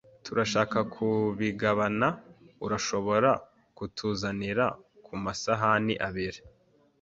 Turashaka 0.25 0.77
kubigabana. 0.93 2.07
Urashobora 2.65 3.31
kutuzanira 3.77 4.65
ku 5.05 5.13
masahani 5.23 5.93
abiri? 6.09 6.39